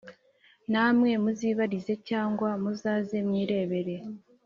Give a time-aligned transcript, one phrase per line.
[0.71, 3.95] namwe muzibarize cyangwa muzaze mwirebere